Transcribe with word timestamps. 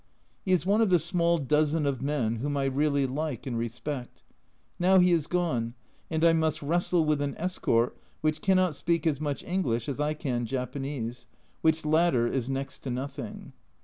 He 0.43 0.51
is 0.51 0.65
one 0.65 0.81
of 0.81 0.89
the 0.89 0.97
small 0.97 1.37
dozen 1.37 1.85
of 1.85 2.01
men 2.01 2.37
whom 2.37 2.57
I 2.57 2.65
really 2.65 3.05
like 3.05 3.45
and 3.45 3.55
respect. 3.55 4.23
Now 4.79 4.97
he 4.97 5.11
is 5.11 5.27
gone, 5.27 5.75
and 6.09 6.25
I 6.25 6.33
must 6.33 6.63
wrestle 6.63 7.05
with 7.05 7.21
an 7.21 7.35
escort 7.37 7.95
which 8.21 8.41
cannot 8.41 8.73
speak 8.73 9.05
as 9.05 9.21
much 9.21 9.43
English 9.43 9.87
as 9.87 9.99
I 9.99 10.15
can 10.15 10.47
Japanese, 10.47 11.27
which 11.61 11.85
latter 11.85 12.25
is 12.25 12.49
next 12.49 12.79
to 12.79 12.89
nothing. 12.89 13.53